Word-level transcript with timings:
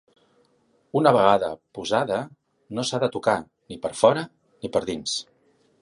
Una 1.01 1.11
vegada 1.15 1.49
posada, 1.79 2.17
no 2.79 2.87
s’ha 2.91 3.03
de 3.05 3.11
tocar, 3.17 3.37
ni 3.73 3.79
per 3.85 3.93
fora 4.03 4.29
ni 4.65 4.77
per 4.77 4.87
dins. 4.93 5.17